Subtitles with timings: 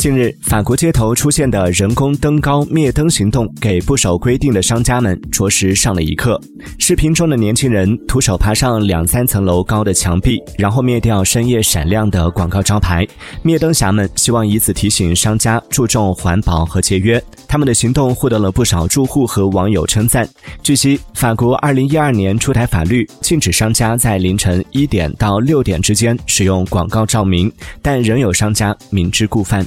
[0.00, 6.40] 近日，法国街头出现的人工登高灭灯行动，给不守规定的商家们着实上了一课。
[6.78, 13.06] 视频中的年轻人徒手爬上两三层楼高的墙壁，然后灭掉深夜闪亮的广告招牌。
[13.42, 17.22] 灭灯侠们希望以此提醒商家注重环保和节约。
[17.46, 20.26] 他们的行动获得了不少住户和网友称赞。
[20.62, 29.66] 据悉，法国二零一二年出台法律，禁止商家在凌晨一点到六点之间使用广告照明，但仍有商家明知故犯。